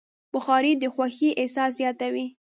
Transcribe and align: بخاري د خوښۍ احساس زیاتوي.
بخاري 0.33 0.71
د 0.77 0.83
خوښۍ 0.93 1.29
احساس 1.41 1.71
زیاتوي. 1.79 2.25